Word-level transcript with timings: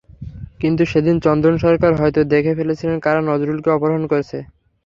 কিন্তু 0.61 0.83
সেদিন 0.91 1.15
চন্দন 1.25 1.53
সরকার 1.65 1.91
হয়তো 1.95 2.21
দেখে 2.33 2.57
ফেলেছিলেন 2.59 2.97
কারা 3.05 3.21
নজরুলকে 3.29 3.69
অপহরণ 3.71 4.03
করেছে। 4.11 4.37